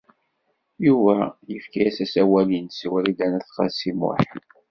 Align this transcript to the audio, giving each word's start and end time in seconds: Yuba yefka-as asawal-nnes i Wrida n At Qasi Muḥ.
Yuba 0.85 1.15
yefka-as 1.51 1.97
asawal-nnes 2.05 2.79
i 2.85 2.87
Wrida 2.91 3.25
n 3.29 3.33
At 3.37 3.47
Qasi 3.55 3.91
Muḥ. 3.99 4.21